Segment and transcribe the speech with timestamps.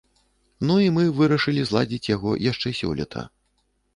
[0.67, 3.27] Ну і мы вырашылі зладзіць яго яшчэ сёлета.